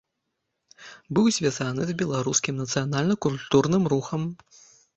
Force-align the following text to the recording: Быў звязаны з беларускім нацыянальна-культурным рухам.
Быў 1.17 1.25
звязаны 1.37 1.81
з 1.91 1.95
беларускім 2.01 2.59
нацыянальна-культурным 2.63 3.83
рухам. 3.97 4.21